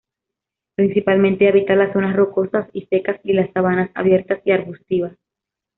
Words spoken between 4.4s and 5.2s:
y arbustivas.